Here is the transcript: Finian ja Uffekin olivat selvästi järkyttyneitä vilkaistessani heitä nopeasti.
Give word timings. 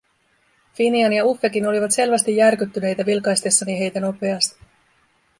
Finian 0.73 1.13
ja 1.13 1.25
Uffekin 1.25 1.67
olivat 1.67 1.91
selvästi 1.91 2.35
järkyttyneitä 2.37 3.05
vilkaistessani 3.05 3.79
heitä 3.79 3.99
nopeasti. 3.99 4.59